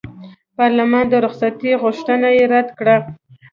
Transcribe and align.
پارلمان 0.57 1.05
د 1.09 1.13
رخصتۍ 1.25 1.71
غوښتنه 1.83 2.27
یې 2.37 2.45
رد 2.53 2.69
کړه. 2.79 2.95